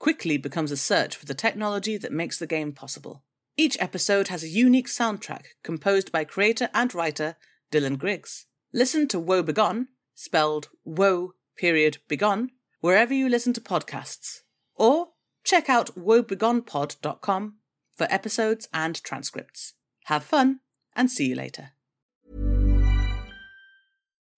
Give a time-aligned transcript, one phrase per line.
[0.00, 3.22] quickly becomes a search for the technology that makes the game possible.
[3.56, 7.36] Each episode has a unique soundtrack composed by creator and writer
[7.70, 8.46] Dylan Griggs.
[8.72, 12.50] Listen to Woe Begone, spelled Woe period Begone,
[12.80, 14.38] wherever you listen to podcasts.
[14.74, 15.08] Or
[15.44, 17.56] check out woebegonepod.com
[17.94, 19.74] for episodes and transcripts.
[20.06, 20.60] Have fun
[20.96, 21.72] and see you later.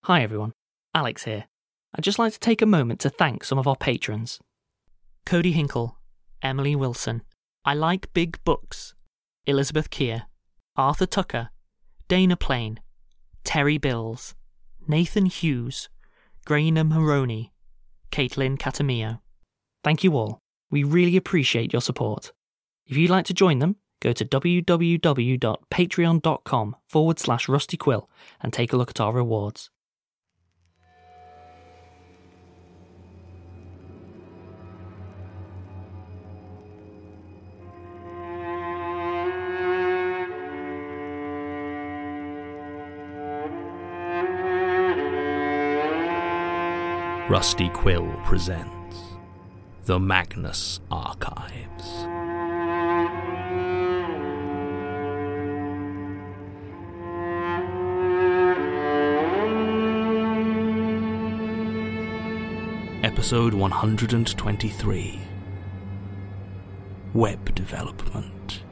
[0.05, 0.51] Hi everyone,
[0.93, 1.45] Alex here.
[1.95, 4.41] I'd just like to take a moment to thank some of our patrons.
[5.27, 5.97] Kody Hinkel,
[6.43, 7.23] Emily Wilson,
[7.65, 8.95] I Like Big Books,
[9.47, 10.25] Elizabeth Keir,
[10.77, 11.51] Arthur Tucker,
[12.09, 12.79] Dayna Plehn,
[13.45, 14.35] Teri Bills,
[14.87, 15.89] Nathan Hughes,
[16.47, 17.53] Grainne Moroney,
[18.11, 19.21] Katelyn Catameo.
[19.85, 20.39] Thank you all.
[20.71, 22.33] We really appreciate your support.
[22.87, 28.07] If you'd like to join them, go to www.patreon.com forward slash rustyquill
[28.41, 29.71] and take a look at our rewards.
[47.33, 48.99] Rusty Quill presents
[49.87, 52.05] The Magnus Archives.
[63.03, 65.21] Episode 123
[67.15, 68.63] Web Development.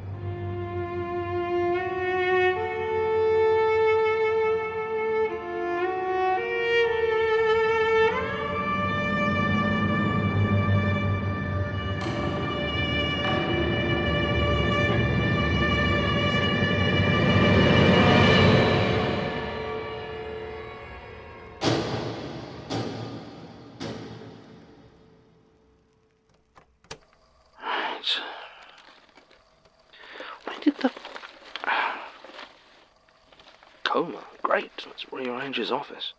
[35.50, 36.12] Let's rearrange his office.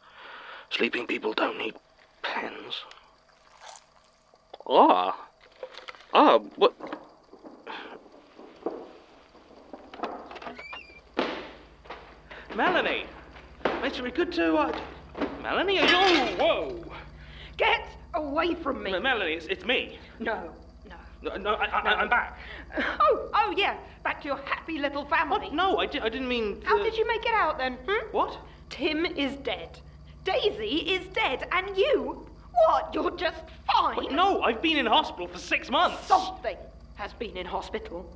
[0.71, 1.75] Sleeping people don't need
[2.21, 2.83] pens.
[4.67, 5.29] Ah.
[6.13, 6.73] Ah, what.
[12.55, 13.05] Melanie!
[13.83, 14.55] It's very good to.
[14.55, 14.79] Uh...
[15.41, 16.37] Melanie, are you.
[16.37, 16.83] Whoa!
[17.55, 18.93] Get away from me.
[18.93, 19.97] M- Melanie, it's, it's me.
[20.19, 20.51] No,
[20.89, 20.95] no.
[21.21, 22.37] No, no I, I, I'm back.
[22.99, 25.47] Oh, oh yeah, back to your happy little family.
[25.47, 25.53] What?
[25.53, 26.61] No, I, di- I didn't mean.
[26.65, 27.77] How uh, did you make it out then?
[27.87, 28.07] Hmm?
[28.11, 28.37] What?
[28.71, 29.79] Tim is dead.
[30.23, 32.27] Daisy is dead, and you?
[32.67, 32.93] What?
[32.93, 34.15] You're just fine.
[34.15, 36.07] No, I've been in hospital for six months.
[36.07, 36.57] Something
[36.95, 38.09] has been in hospital.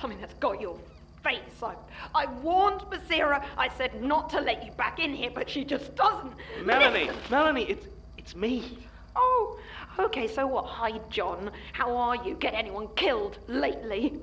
[0.00, 0.76] Something that's got your
[1.22, 1.62] face.
[1.62, 1.74] I,
[2.14, 3.44] I warned Basira.
[3.56, 6.34] I said not to let you back in here, but she just doesn't.
[6.64, 7.20] Melanie, listen.
[7.30, 8.78] Melanie, it's it's It's me.
[9.16, 9.58] Oh,
[9.98, 10.66] okay, so what?
[10.66, 11.50] Hi, John.
[11.72, 12.34] How are you?
[12.34, 14.20] Get anyone killed lately?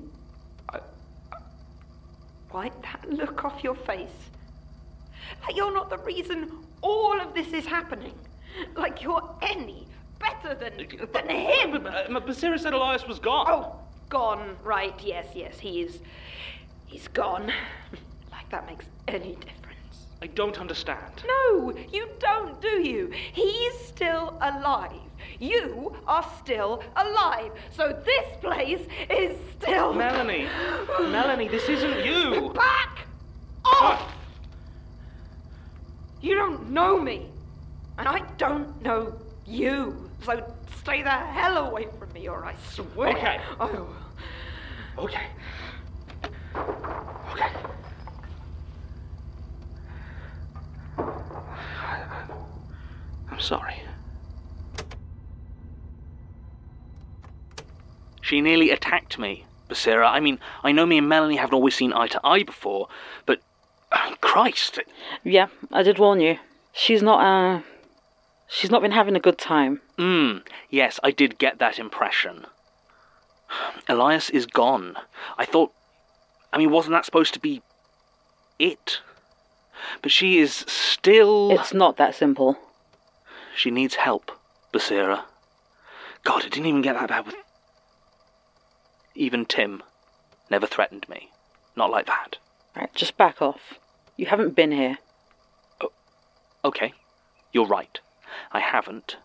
[0.70, 0.80] I.
[2.52, 4.30] Wipe that look off your face.
[5.42, 6.52] Like you're not the reason
[6.82, 8.14] all of this is happening.
[8.76, 9.86] Like you're any
[10.18, 10.72] better than,
[11.12, 11.70] than him.
[11.82, 13.46] But, uh, but Basira said Elias was gone.
[13.48, 13.76] Oh,
[14.08, 14.56] gone.
[14.62, 16.00] Right, yes, yes, he is.
[16.86, 17.52] He's gone.
[18.30, 20.06] Like that makes any difference.
[20.22, 21.22] I don't understand.
[21.26, 23.10] No, you don't, do you?
[23.32, 24.92] He's still alive.
[25.40, 27.52] You are still alive.
[27.70, 29.92] So this place is still.
[29.92, 30.46] Melanie!
[31.00, 32.52] Melanie, this isn't you!
[32.54, 33.06] Back
[33.64, 34.17] off!
[36.20, 37.28] You don't know me.
[37.98, 39.14] And I don't know
[39.46, 40.10] you.
[40.24, 43.16] So stay the hell away from me, or I swear.
[43.16, 43.40] Okay.
[43.60, 45.06] Oh, I will.
[45.06, 45.26] Okay.
[47.32, 47.50] Okay.
[53.30, 53.82] I'm sorry.
[58.20, 60.10] She nearly attacked me, Basira.
[60.10, 62.88] I mean, I know me and Melanie haven't always seen eye to eye before,
[63.24, 63.40] but
[63.92, 64.78] oh, Christ,
[65.24, 66.38] Yeah, I did warn you.
[66.72, 67.62] She's not, uh.
[68.48, 69.80] She's not been having a good time.
[69.98, 70.38] Hmm.
[70.70, 72.46] Yes, I did get that impression.
[73.88, 74.96] Elias is gone.
[75.36, 75.72] I thought.
[76.52, 77.62] I mean, wasn't that supposed to be
[78.58, 79.00] it?
[80.02, 81.50] But she is still.
[81.52, 82.58] It's not that simple.
[83.54, 84.32] She needs help,
[84.72, 85.24] Basira.
[86.24, 87.36] God, it didn't even get that bad with.
[89.14, 89.82] Even Tim
[90.50, 91.30] never threatened me.
[91.76, 92.38] Not like that.
[92.78, 93.74] Right, just back off.
[94.16, 94.98] You haven't been here.
[95.80, 95.90] Oh,
[96.64, 96.92] okay,
[97.52, 97.98] you're right.
[98.52, 99.16] I haven't.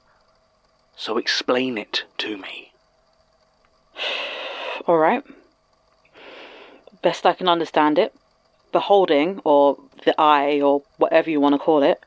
[0.95, 2.71] So explain it to me.
[4.87, 5.23] Alright.
[7.03, 8.15] Best I can understand it.
[8.71, 12.03] The Beholding, or the eye, or whatever you want to call it,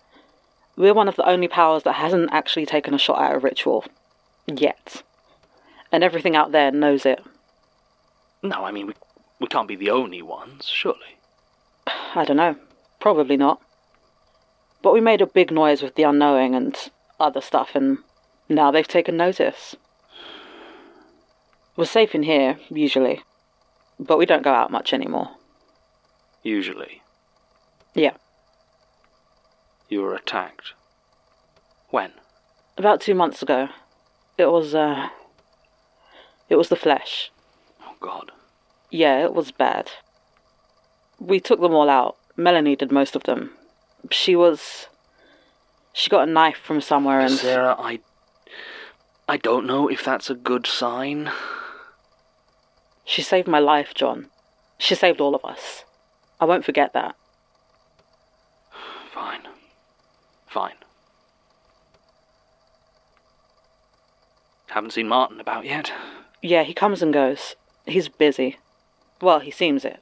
[0.77, 3.85] we're one of the only powers that hasn't actually taken a shot at a ritual.
[4.49, 5.05] Yet.
[5.93, 7.23] And everything out there knows it.
[8.43, 8.95] No, I mean, we,
[9.39, 11.16] we can't be the only ones, surely.
[12.15, 12.57] I don't know.
[13.01, 13.61] Probably not.
[14.83, 16.77] But we made a big noise with the unknowing and
[17.19, 17.99] other stuff, and
[18.49, 19.77] now they've taken notice.
[21.77, 23.23] We're safe in here, usually.
[23.99, 25.31] But we don't go out much anymore.
[26.43, 27.03] Usually.
[27.95, 28.17] Yeah.
[29.89, 30.73] You were attacked.
[31.91, 32.13] When?
[32.77, 33.69] About two months ago.
[34.39, 35.09] It was, uh.
[36.49, 37.31] It was the flesh.
[37.83, 38.33] Oh, God.
[38.91, 39.91] Yeah, it was bad.
[41.19, 42.17] We took them all out.
[42.37, 43.51] Melanie did most of them.
[44.11, 44.89] She was.
[45.93, 47.33] She got a knife from somewhere and.
[47.33, 48.01] Basira, I.
[49.29, 51.31] I don't know if that's a good sign.
[53.05, 54.29] She saved my life, John.
[54.79, 55.85] She saved all of us.
[56.41, 57.17] I won't forget that.
[59.13, 59.43] Fine.
[60.47, 60.75] Fine.
[64.69, 65.93] Haven't seen Martin about yet.
[66.43, 67.57] Yeah, he comes and goes.
[67.87, 68.59] He's busy.
[69.23, 70.01] Well, he seems it.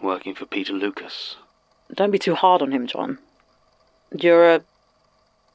[0.00, 1.36] Working for Peter Lucas.
[1.92, 3.18] Don't be too hard on him, John.
[4.18, 4.62] You're a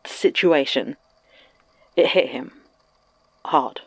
[0.05, 0.97] situation.
[1.95, 2.51] It hit him.
[3.45, 3.81] Hard.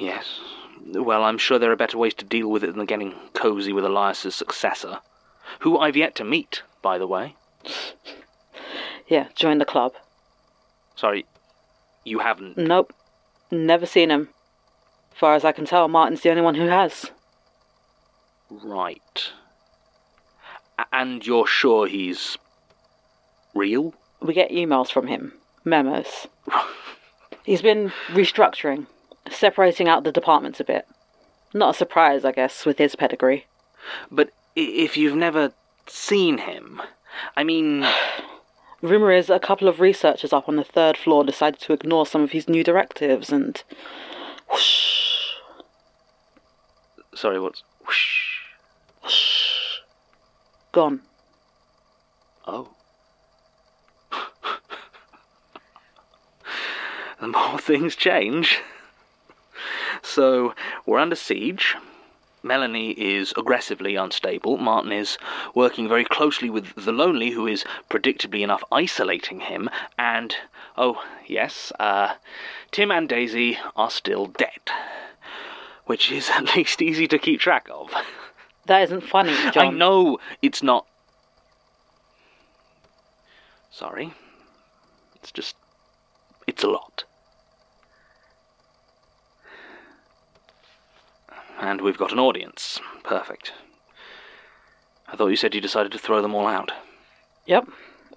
[0.00, 0.40] Yes.
[0.84, 3.84] Well, I'm sure there are better ways to deal with it than getting cozy with
[3.84, 4.98] Elias's successor,
[5.60, 7.36] who I've yet to meet, by the way.
[9.06, 9.94] Yeah, join the club.
[10.96, 11.24] Sorry,
[12.04, 12.56] you haven't.
[12.58, 12.92] Nope.
[13.50, 14.30] Never seen him.
[15.14, 17.10] Far as I can tell, Martin's the only one who has.
[18.50, 19.30] Right.
[20.92, 22.36] And you're sure he's
[23.54, 23.94] real?
[24.20, 26.26] We get emails from him, memos.
[27.44, 28.86] He's been restructuring,
[29.30, 30.86] separating out the departments a bit.
[31.52, 33.46] Not a surprise, I guess, with his pedigree.
[34.10, 35.52] But if you've never
[35.88, 36.80] seen him,
[37.36, 37.86] I mean,
[38.82, 42.22] Rumour is a couple of researchers up on the third floor decided to ignore some
[42.22, 43.62] of his new directives and.
[44.50, 44.91] Whoosh,
[47.14, 48.40] sorry, what's whoosh?
[49.02, 49.80] whoosh,
[50.72, 51.00] gone.
[52.46, 52.68] Oh.
[57.20, 58.60] the more things change.
[60.02, 60.54] So,
[60.84, 61.76] we're under siege.
[62.42, 64.58] Melanie is aggressively unstable.
[64.58, 65.16] Martin is
[65.54, 69.70] working very closely with the Lonely, who is predictably enough isolating him.
[69.96, 70.34] And,
[70.76, 72.14] oh, yes, uh,
[72.72, 74.60] Tim and Daisy are still dead.
[75.86, 77.90] Which is at least easy to keep track of.
[78.66, 79.66] That isn't funny, John.
[79.66, 80.86] I know it's not.
[83.72, 84.14] Sorry.
[85.16, 85.56] It's just.
[86.46, 87.02] It's a lot.
[91.60, 92.80] And we've got an audience.
[93.02, 93.52] Perfect.
[95.08, 96.70] I thought you said you decided to throw them all out.
[97.46, 97.68] Yep.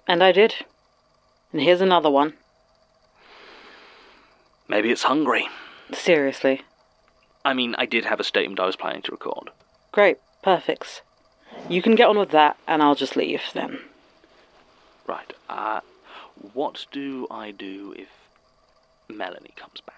[0.06, 0.54] And I did.
[1.52, 2.34] And here's another one.
[4.68, 5.48] Maybe it's hungry.
[5.92, 6.62] Seriously.
[7.46, 9.50] I mean, I did have a statement I was planning to record.
[9.92, 10.18] Great.
[10.42, 11.02] Perfect.
[11.68, 13.78] You can get on with that, and I'll just leave then.
[15.06, 15.32] Right.
[15.48, 15.78] Uh,
[16.54, 18.08] what do I do if
[19.08, 19.94] Melanie comes back?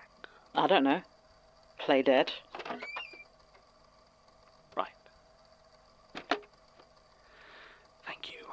[0.55, 1.01] I don't know.
[1.79, 2.33] Play dead.
[4.77, 4.89] Right.
[8.05, 8.47] Thank you.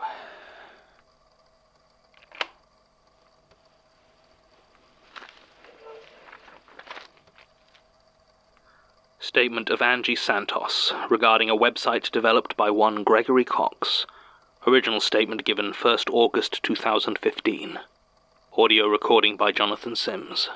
[9.35, 14.05] Statement of Angie Santos regarding a website developed by one Gregory Cox.
[14.65, 17.77] Original statement given 1st August 2015.
[18.57, 20.49] Audio recording by Jonathan Sims,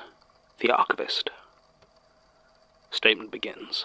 [0.60, 1.28] the archivist.
[2.90, 3.84] Statement begins.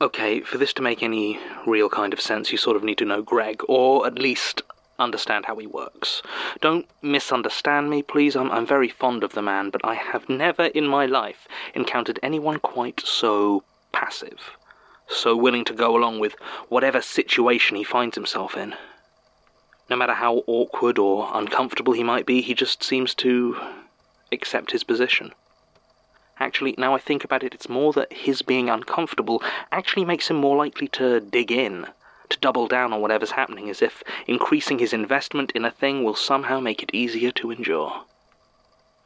[0.00, 3.04] Okay, for this to make any real kind of sense, you sort of need to
[3.04, 4.62] know Greg, or at least
[4.98, 6.22] understand how he works.
[6.60, 8.34] Don't misunderstand me, please.
[8.36, 12.18] I'm, I'm very fond of the man, but I have never in my life encountered
[12.22, 13.62] anyone quite so
[13.92, 14.56] passive,
[15.08, 16.34] so willing to go along with
[16.68, 18.74] whatever situation he finds himself in.
[19.88, 23.56] No matter how awkward or uncomfortable he might be, he just seems to
[24.30, 25.32] accept his position.
[26.40, 30.36] Actually, now I think about it, it's more that his being uncomfortable actually makes him
[30.36, 31.86] more likely to dig in,
[32.30, 36.14] to double down on whatever's happening, as if increasing his investment in a thing will
[36.14, 38.04] somehow make it easier to endure.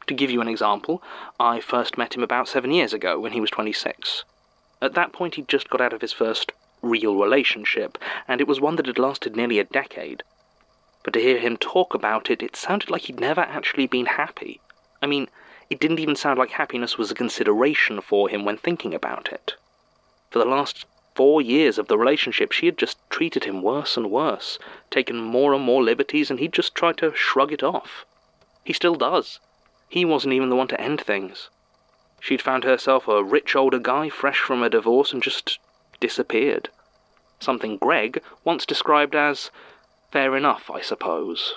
[0.07, 1.01] To give you an example,
[1.39, 4.25] I first met him about seven years ago when he was 26.
[4.81, 6.51] At that point, he'd just got out of his first
[6.81, 10.23] real relationship, and it was one that had lasted nearly a decade.
[11.03, 14.59] But to hear him talk about it, it sounded like he'd never actually been happy.
[15.01, 15.29] I mean,
[15.69, 19.55] it didn't even sound like happiness was a consideration for him when thinking about it.
[20.29, 24.11] For the last four years of the relationship, she had just treated him worse and
[24.11, 24.59] worse,
[24.91, 28.05] taken more and more liberties, and he'd just tried to shrug it off.
[28.65, 29.39] He still does.
[29.87, 31.49] He wasn't even the one to end things.
[32.19, 35.57] She'd found herself a rich older guy fresh from a divorce and just
[36.01, 36.67] disappeared.
[37.39, 39.51] Something Greg once described as
[40.11, 41.53] fair enough, I suppose.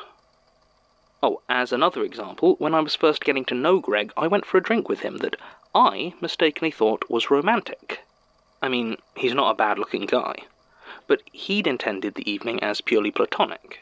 [1.21, 4.59] Oh, as another example, when I was first getting to know Greg, I went for
[4.59, 5.35] a drink with him that
[5.75, 8.03] I mistakenly thought was romantic.
[8.63, 10.45] I mean, he's not a bad looking guy,
[11.07, 13.81] but he'd intended the evening as purely platonic.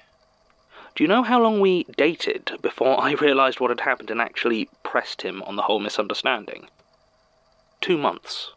[0.94, 4.68] Do you know how long we dated before I realized what had happened and actually
[4.84, 6.68] pressed him on the whole misunderstanding?
[7.80, 8.52] Two months.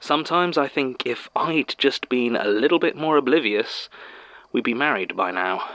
[0.00, 3.88] Sometimes I think if I'd just been a little bit more oblivious,
[4.50, 5.68] we'd be married by now.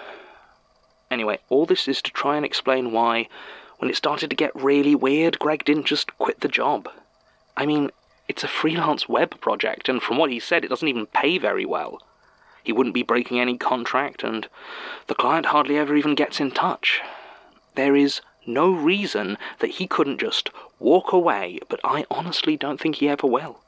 [1.10, 3.30] Anyway, all this is to try and explain why,
[3.78, 6.90] when it started to get really weird, Greg didn't just quit the job.
[7.56, 7.92] I mean,
[8.28, 11.66] it's a freelance web project, and from what he said, it doesn't even pay very
[11.66, 12.02] well.
[12.64, 14.48] He wouldn't be breaking any contract, and
[15.08, 17.02] the client hardly ever even gets in touch.
[17.76, 22.96] There is no reason that he couldn't just walk away, but I honestly don't think
[22.96, 23.62] he ever will.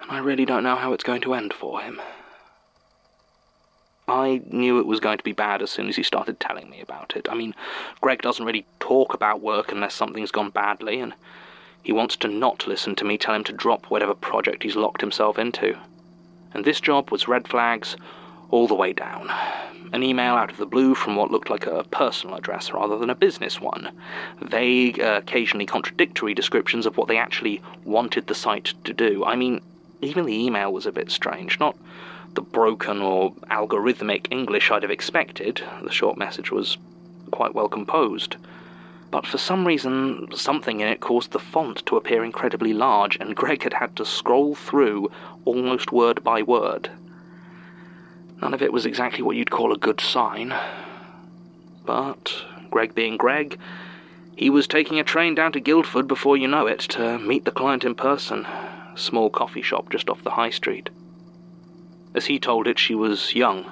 [0.00, 2.00] And I really don't know how it's going to end for him.
[4.08, 6.80] I knew it was going to be bad as soon as he started telling me
[6.80, 7.28] about it.
[7.30, 7.54] I mean,
[8.00, 11.14] Greg doesn't really talk about work unless something's gone badly, and
[11.82, 15.00] he wants to not listen to me tell him to drop whatever project he's locked
[15.00, 15.76] himself into.
[16.52, 17.96] And this job was red flags
[18.50, 19.30] all the way down.
[19.92, 23.10] An email out of the blue from what looked like a personal address rather than
[23.10, 23.90] a business one.
[24.40, 29.24] Vague, uh, occasionally contradictory descriptions of what they actually wanted the site to do.
[29.24, 29.60] I mean,
[30.00, 31.58] even the email was a bit strange.
[31.58, 31.76] Not
[32.34, 35.62] the broken or algorithmic English I'd have expected.
[35.82, 36.78] The short message was
[37.30, 38.36] quite well composed.
[39.10, 43.34] But for some reason, something in it caused the font to appear incredibly large, and
[43.34, 45.10] Greg had had to scroll through
[45.44, 46.90] almost word by word.
[48.40, 50.54] None of it was exactly what you'd call a good sign.
[51.84, 53.58] But, Greg being Greg,
[54.36, 57.50] he was taking a train down to Guildford before you know it to meet the
[57.50, 58.46] client in person.
[58.94, 60.88] Small coffee shop just off the high street.
[62.14, 63.70] As he told it, she was young,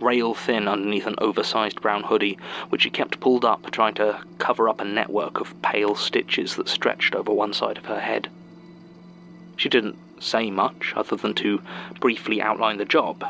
[0.00, 4.68] rail thin underneath an oversized brown hoodie, which she kept pulled up, trying to cover
[4.68, 8.28] up a network of pale stitches that stretched over one side of her head.
[9.56, 11.60] She didn't say much other than to
[12.00, 13.24] briefly outline the job.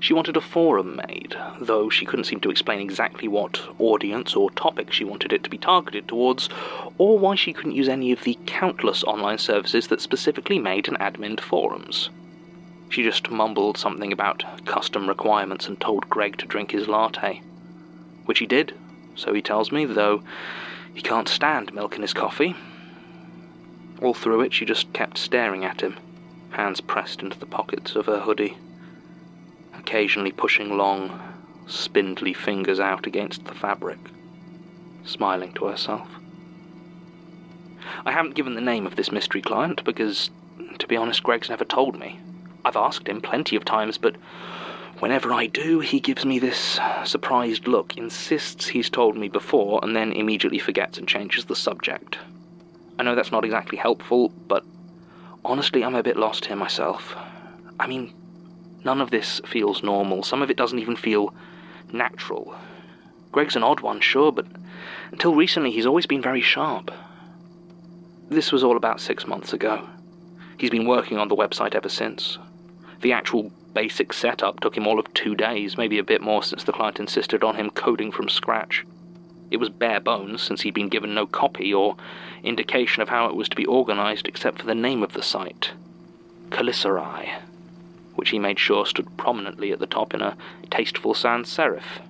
[0.00, 4.50] She wanted a forum made, though she couldn't seem to explain exactly what audience or
[4.50, 6.48] topic she wanted it to be targeted towards,
[6.98, 10.96] or why she couldn't use any of the countless online services that specifically made and
[11.00, 12.10] adminned forums.
[12.90, 17.42] She just mumbled something about custom requirements and told Greg to drink his latte.
[18.24, 18.74] Which he did,
[19.14, 20.22] so he tells me, though
[20.94, 22.56] he can't stand milk in his coffee.
[24.00, 25.96] All through it, she just kept staring at him,
[26.50, 28.56] hands pressed into the pockets of her hoodie,
[29.76, 31.20] occasionally pushing long,
[31.66, 33.98] spindly fingers out against the fabric,
[35.04, 36.08] smiling to herself.
[38.04, 40.30] I haven't given the name of this mystery client because,
[40.78, 42.18] to be honest, Greg's never told me.
[42.64, 44.16] I've asked him plenty of times, but
[44.98, 49.94] whenever I do, he gives me this surprised look, insists he's told me before, and
[49.94, 52.18] then immediately forgets and changes the subject.
[52.98, 54.64] I know that's not exactly helpful, but
[55.44, 57.14] honestly, I'm a bit lost here myself.
[57.78, 58.12] I mean,
[58.84, 60.22] none of this feels normal.
[60.22, 61.32] Some of it doesn't even feel
[61.92, 62.56] natural.
[63.30, 64.46] Greg's an odd one, sure, but
[65.12, 66.90] until recently, he's always been very sharp.
[68.30, 69.88] This was all about six months ago.
[70.58, 72.38] He's been working on the website ever since.
[73.00, 76.64] The actual basic setup took him all of two days, maybe a bit more since
[76.64, 78.84] the client insisted on him coding from scratch.
[79.50, 81.96] It was bare bones since he'd been given no copy or
[82.42, 85.72] indication of how it was to be organized except for the name of the site
[86.50, 87.40] Calicerae,
[88.14, 90.36] which he made sure stood prominently at the top in a
[90.70, 92.02] tasteful sans serif.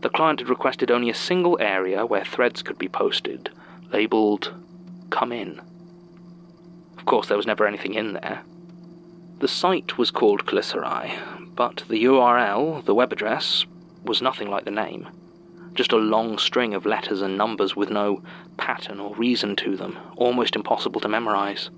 [0.00, 3.50] The client had requested only a single area where threads could be posted,
[3.92, 4.54] labeled
[5.10, 5.60] come in.
[6.96, 8.42] Of course, there was never anything in there.
[9.44, 11.18] The site was called Calicerae,
[11.54, 13.66] but the URL, the web address,
[14.02, 15.06] was nothing like the name.
[15.74, 18.22] Just a long string of letters and numbers with no
[18.56, 21.68] pattern or reason to them, almost impossible to memorize.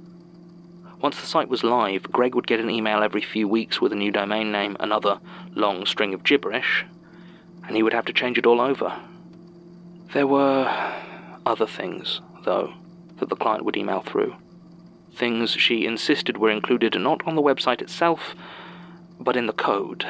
[1.00, 3.96] Once the site was live, Greg would get an email every few weeks with a
[3.96, 5.18] new domain name, another
[5.56, 6.86] long string of gibberish,
[7.66, 8.96] and he would have to change it all over.
[10.12, 10.70] There were
[11.44, 12.72] other things, though
[13.16, 14.36] that the client would email through.
[15.16, 18.34] Things she insisted were included not on the website itself,
[19.18, 20.04] but in the code.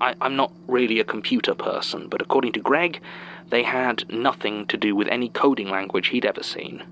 [0.00, 3.02] I, am not really a computer person, but according to Greg,
[3.50, 6.82] they had nothing to do with any coding language he'd ever seen.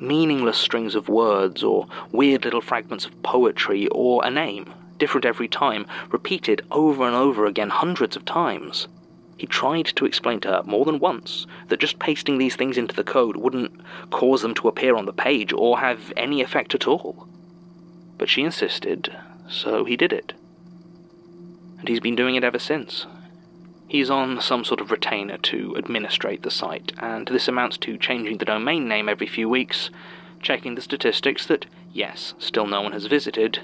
[0.00, 5.48] Meaningless strings of words, or weird little fragments of poetry, or a name, different every
[5.48, 8.88] time, repeated over and over again hundreds of times.
[9.36, 12.94] He tried to explain to her more than once that just pasting these things into
[12.94, 13.80] the code wouldn't
[14.10, 17.28] cause them to appear on the page or have any effect at all.
[18.16, 19.14] But she insisted,
[19.48, 20.32] so he did it.
[21.78, 23.06] And he's been doing it ever since.
[23.88, 28.38] He's on some sort of retainer to administrate the site, and this amounts to changing
[28.38, 29.90] the domain name every few weeks,
[30.40, 33.60] checking the statistics that, yes, still no one has visited,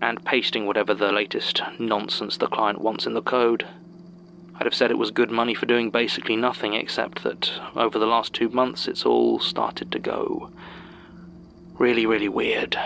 [0.00, 3.66] and pasting whatever the latest nonsense the client wants in the code.
[4.60, 8.04] I'd have said it was good money for doing basically nothing, except that over the
[8.04, 10.50] last two months it's all started to go
[11.78, 12.78] really, really weird.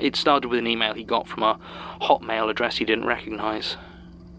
[0.00, 1.60] It started with an email he got from a
[2.00, 3.76] Hotmail address he didn't recognize.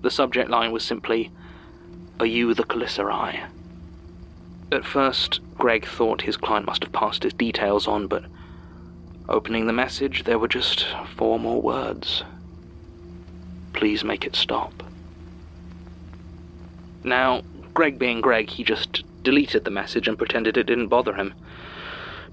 [0.01, 1.29] The subject line was simply,
[2.19, 3.45] Are you the Calicerae?
[4.71, 8.25] At first, Greg thought his client must have passed his details on, but
[9.29, 12.23] opening the message, there were just four more words.
[13.73, 14.83] Please make it stop.
[17.03, 21.33] Now, Greg being Greg, he just deleted the message and pretended it didn't bother him.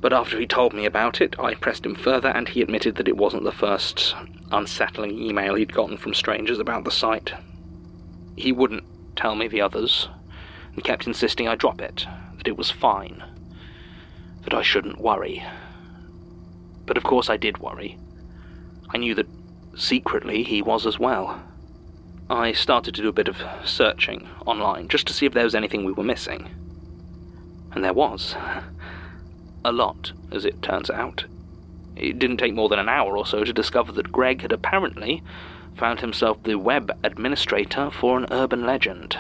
[0.01, 3.09] But after he told me about it, I pressed him further, and he admitted that
[3.09, 4.15] it wasn't the first
[4.51, 7.33] unsettling email he'd gotten from strangers about the site.
[8.37, 8.85] He wouldn't
[9.17, 10.09] tell me the others,
[10.75, 12.07] and kept insisting I drop it,
[12.37, 13.23] that it was fine,
[14.43, 15.45] that I shouldn't worry.
[16.87, 17.99] But of course I did worry.
[18.89, 19.29] I knew that
[19.77, 21.43] secretly he was as well.
[22.31, 25.57] I started to do a bit of searching online just to see if there was
[25.57, 26.49] anything we were missing.
[27.73, 28.37] And there was.
[29.65, 31.25] A lot, as it turns out.
[31.97, 35.25] It didn't take more than an hour or so to discover that Greg had apparently
[35.77, 39.19] found himself the web administrator for an urban legend.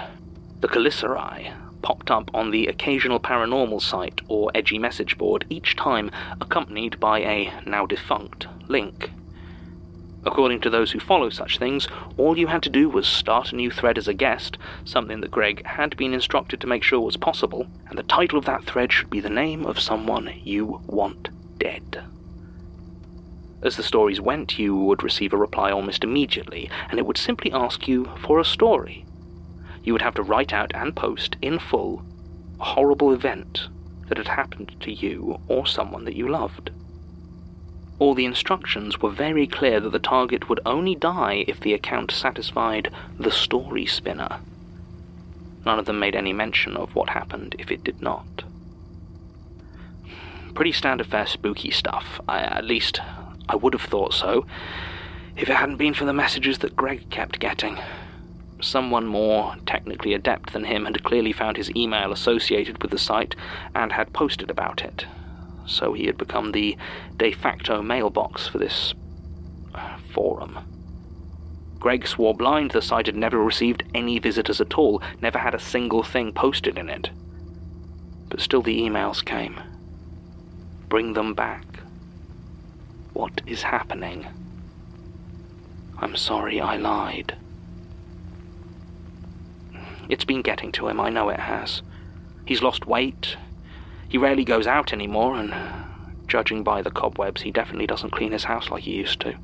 [0.61, 6.13] The Calicerae popped up on the occasional paranormal site or edgy message board, each time
[6.41, 9.11] accompanied by a now defunct link.
[10.25, 13.57] According to those who follow such things, all you had to do was start a
[13.57, 17.17] new thread as a guest, something that Greg had been instructed to make sure was
[17.17, 21.31] possible, and the title of that thread should be the name of someone you want
[21.59, 22.05] dead.
[23.63, 27.53] As the stories went, you would receive a reply almost immediately, and it would simply
[27.53, 29.07] ask you for a story.
[29.83, 32.03] You would have to write out and post, in full,
[32.59, 33.69] a horrible event
[34.09, 36.71] that had happened to you or someone that you loved.
[38.01, 42.11] All the instructions were very clear that the target would only die if the account
[42.11, 44.41] satisfied the story spinner.
[45.67, 48.43] None of them made any mention of what happened if it did not.
[50.55, 52.23] Pretty standard fare spooky stuff.
[52.27, 53.01] I, at least,
[53.51, 54.47] I would have thought so,
[55.37, 57.79] if it hadn't been for the messages that Greg kept getting.
[58.63, 63.37] Someone more technically adept than him had clearly found his email associated with the site
[63.75, 65.05] and had posted about it
[65.71, 66.77] so he had become the
[67.17, 68.95] de facto mailbox for this
[69.75, 70.59] uh, forum.
[71.79, 75.59] Greg swore blind the site had never received any visitors at all, never had a
[75.59, 77.11] single thing posted in it.
[78.29, 79.59] But still the emails came.
[80.89, 81.65] Bring them back.
[83.15, 84.27] What is happening?
[85.99, 87.37] I'm sorry I lied.
[90.09, 91.83] It's been getting to him, I know it has.
[92.45, 93.37] He's lost weight.
[94.11, 95.85] He rarely goes out anymore, and uh,
[96.27, 99.37] judging by the cobwebs, he definitely doesn't clean his house like he used to.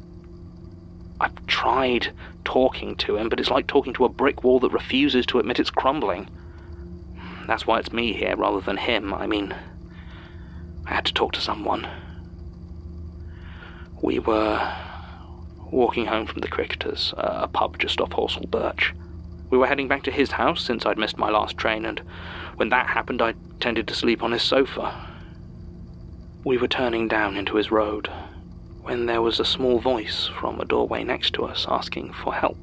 [1.20, 2.12] I've tried
[2.44, 5.60] talking to him, but it's like talking to a brick wall that refuses to admit
[5.60, 6.28] it's crumbling.
[7.46, 9.14] That's why it's me here rather than him.
[9.14, 9.54] I mean,
[10.84, 11.86] I had to talk to someone.
[14.02, 14.74] We were
[15.70, 18.92] walking home from the Cricketers, uh, a pub just off Horsell Birch.
[19.48, 22.02] We were heading back to his house since I'd missed my last train, and
[22.56, 24.92] when that happened, I tended to sleep on his sofa.
[26.44, 28.10] We were turning down into his road
[28.82, 32.58] when there was a small voice from a doorway next to us asking for help.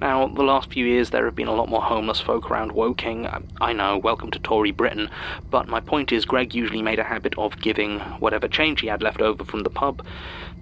[0.00, 3.26] Now, the last few years there have been a lot more homeless folk around Woking.
[3.60, 5.08] I know, welcome to Tory Britain,
[5.50, 9.02] but my point is Greg usually made a habit of giving whatever change he had
[9.02, 10.04] left over from the pub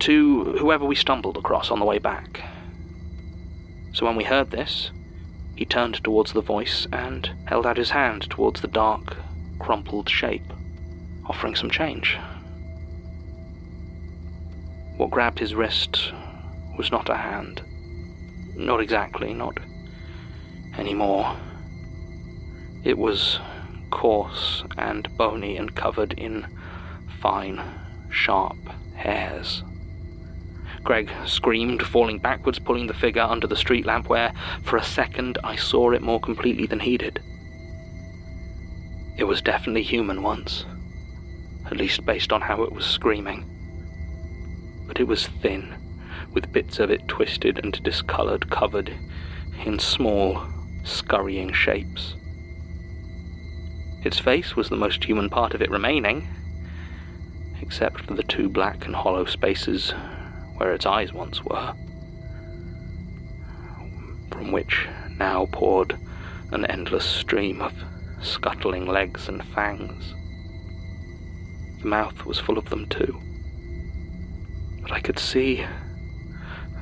[0.01, 2.43] to whoever we stumbled across on the way back.
[3.95, 4.91] So when we heard this,
[5.55, 9.17] he turned towards the voice and held out his hand towards the dark,
[9.61, 10.53] crumpled shape,
[11.29, 12.19] offering some change.
[14.97, 16.13] What grabbed his wrist
[16.77, 17.63] was not a hand.
[18.57, 19.61] Not exactly, not
[20.77, 21.37] anymore.
[22.83, 23.39] It was
[23.91, 26.47] coarse and bony and covered in
[27.21, 27.63] fine,
[28.11, 28.57] sharp
[28.97, 29.63] hairs.
[30.85, 35.39] Greg screamed, falling backwards, pulling the figure under the street lamp, where, for a second,
[35.43, 37.21] I saw it more completely than he did.
[39.17, 40.65] It was definitely human once,
[41.67, 43.45] at least based on how it was screaming
[44.87, 45.75] but it was thin,
[46.33, 48.93] with bits of it twisted and discolored, covered
[49.65, 50.47] in small,
[50.85, 52.15] scurrying shapes.
[54.05, 56.29] Its face was the most human part of it remaining,
[57.61, 59.95] except for the two black and hollow spaces
[60.57, 61.75] where its eyes once were,
[64.31, 64.89] from which
[65.19, 65.97] now poured
[66.53, 67.73] an endless stream of
[68.21, 70.15] scuttling legs and fangs.
[71.81, 73.21] The mouth was full of them too.
[74.83, 75.65] But I could see,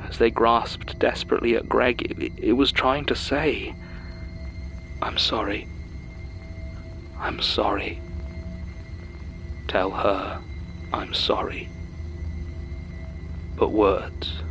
[0.08, 3.74] as they grasped desperately at Greg, it, it was trying to say,
[5.00, 5.66] I'm sorry.
[7.18, 8.00] I'm sorry.
[9.68, 10.40] Tell her
[10.92, 11.68] I'm sorry.
[13.62, 14.42] But words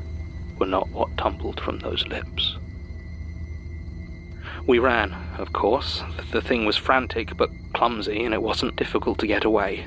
[0.58, 2.56] were not what tumbled from those lips.
[4.66, 6.02] We ran, of course.
[6.32, 9.86] The thing was frantic but clumsy, and it wasn't difficult to get away.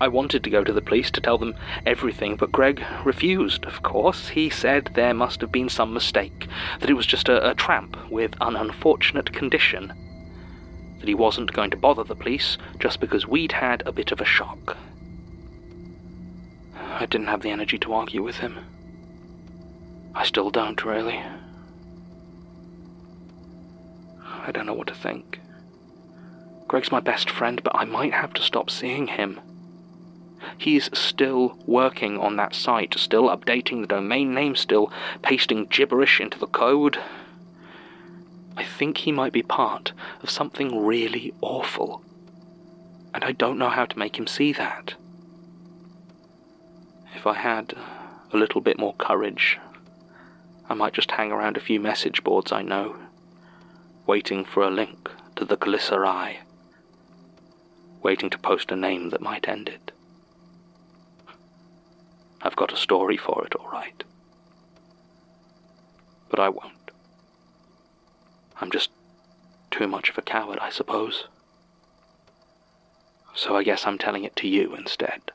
[0.00, 3.82] I wanted to go to the police to tell them everything, but Greg refused, of
[3.82, 4.28] course.
[4.28, 6.46] He said there must have been some mistake,
[6.78, 9.92] that it was just a, a tramp with an unfortunate condition,
[11.00, 14.20] that he wasn't going to bother the police just because we'd had a bit of
[14.20, 14.76] a shock.
[17.00, 18.58] I didn't have the energy to argue with him.
[20.14, 21.24] I still don't, really.
[24.22, 25.40] I don't know what to think.
[26.68, 29.40] Greg's my best friend, but I might have to stop seeing him.
[30.58, 36.38] He's still working on that site, still updating the domain name, still pasting gibberish into
[36.38, 36.98] the code.
[38.58, 42.04] I think he might be part of something really awful.
[43.14, 44.96] And I don't know how to make him see that.
[47.14, 47.74] If I had
[48.32, 49.58] a little bit more courage,
[50.68, 52.96] I might just hang around a few message boards I know,
[54.06, 56.38] waiting for a link to the Calicerae,
[58.02, 59.92] waiting to post a name that might end it.
[62.42, 64.02] I've got a story for it, all right.
[66.30, 66.90] But I won't.
[68.60, 68.90] I'm just
[69.70, 71.26] too much of a coward, I suppose.
[73.34, 75.32] So I guess I'm telling it to you instead.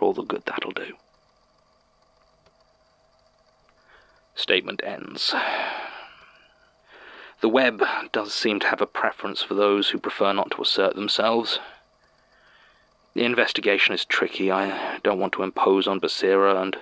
[0.00, 0.94] For all the good that'll do.
[4.34, 5.34] Statement ends.
[7.42, 10.94] The web does seem to have a preference for those who prefer not to assert
[10.94, 11.58] themselves.
[13.12, 14.50] The investigation is tricky.
[14.50, 16.78] I don't want to impose on Basira, and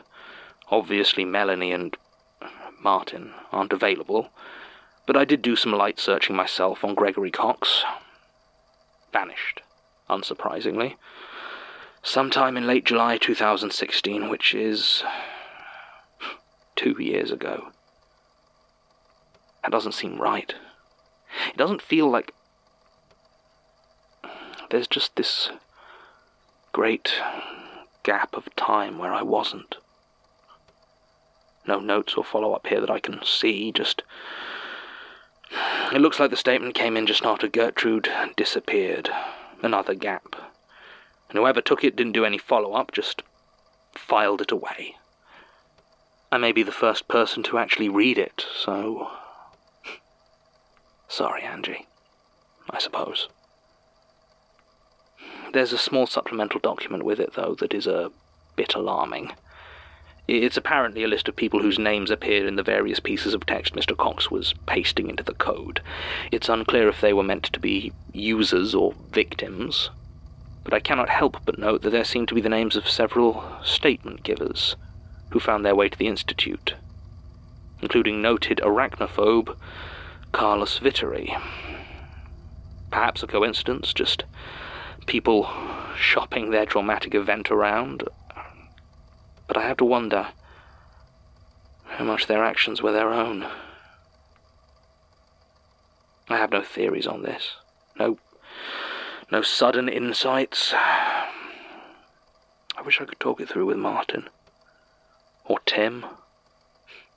[0.71, 1.97] obviously Melanie and
[2.81, 4.29] Martin aren't available.
[5.07, 7.83] But I did do some light searching myself on Gregory Cox.
[9.13, 9.63] Vanished,
[10.09, 10.95] unsurprisingly.
[12.09, 15.05] Sometime in late July 2016, which is.
[16.75, 17.69] two years ago.
[19.63, 20.55] That doesn't seem right.
[21.51, 22.33] It doesn't feel like.
[24.71, 25.51] There's just this
[26.73, 27.13] great
[28.05, 29.77] gap of time where I wasn't.
[31.67, 34.03] No notes or follow up here that I can see, just.
[35.93, 39.11] It looks like the statement came in just after Gertrude disappeared.
[39.63, 40.48] Another gap.
[41.29, 43.23] And whoever took it didn't do any follow up, just
[43.95, 44.97] filed it away.
[46.31, 49.11] I may be the first person to actually read it, so.
[51.09, 51.87] Sorry, Angie.
[52.71, 53.29] I suppose.
[55.53, 58.13] There's a small supplemental document with it, though, that is a
[58.57, 59.33] bit alarming.
[60.29, 63.75] It's apparently a list of people whose names appear in the various pieces of text
[63.75, 63.97] Mr.
[63.97, 65.81] Cox was pasting into the code.
[66.31, 69.89] It's unclear if they were meant to be users or victims,
[70.69, 73.43] but I cannot help but note that there seem to be the names of several
[73.65, 74.77] statement givers
[75.31, 76.75] who found their way to the Institute,
[77.81, 79.57] including noted arachnophobe
[80.33, 81.35] Carlos Vittery.
[82.91, 84.25] Perhaps a coincidence, just
[85.07, 85.49] people
[85.97, 88.03] shopping their dramatic event around.
[89.47, 90.29] But I have to wonder
[91.87, 93.47] how much their actions were their own.
[96.29, 97.53] I have no theories on this.
[97.99, 98.19] No
[99.31, 100.73] no sudden insights.
[100.75, 101.29] I
[102.85, 104.29] wish I could talk it through with Martin.
[105.45, 106.07] Or Tim.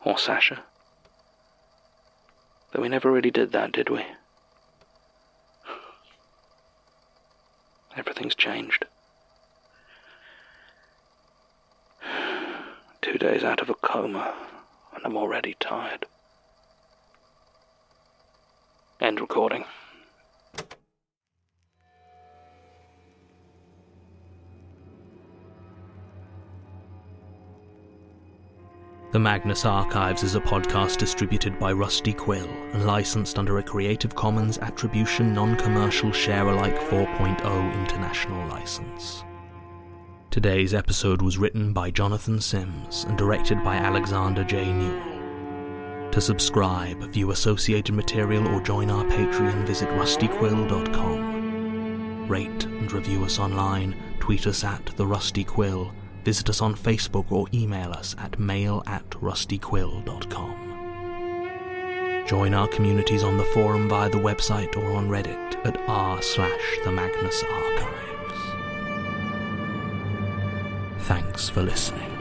[0.04, 0.64] Or Sasha.
[2.72, 4.06] But we never really did that, did we?
[7.98, 8.86] Everything's changed.
[13.02, 14.34] Two days out of a coma,
[14.96, 16.06] and I'm already tired.
[19.00, 19.66] End recording.
[29.12, 34.16] The Magnus Archives is a podcast distributed by Rusty Quill and licensed under a Creative
[34.16, 39.26] Commons Attribution Non Commercial Share Alike 4.0 International License.
[40.30, 44.72] Today's episode was written by Jonathan Sims and directed by Alexander J.
[44.72, 46.12] Newall.
[46.12, 52.30] To subscribe, view associated material, or join our Patreon, visit rustyquill.com.
[52.30, 55.92] Rate and review us online, tweet us at The Rusty Quill
[56.24, 60.72] Visit us on Facebook or email us at mail at rustyquill.com.
[62.28, 66.78] Join our communities on the forum via the website or on Reddit at r slash
[66.84, 67.98] the Magnus Archives.
[71.08, 72.21] Thanks for listening.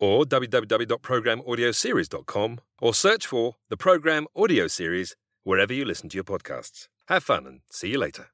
[0.00, 6.88] or www.programaudioseries.com or search for the Program Audio Series wherever you listen to your podcasts.
[7.08, 8.30] Have fun and see you later.